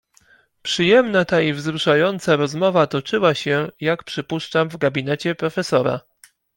"Przyjemna 0.61 1.25
ta 1.25 1.41
i 1.41 1.53
wzruszająca 1.53 2.35
rozmowa 2.35 2.87
toczyła 2.87 3.33
się, 3.35 3.69
jak 3.79 4.03
przypuszczam 4.03 4.69
w 4.69 4.77
gabinecie 4.77 5.35
profesora?" 5.35 5.99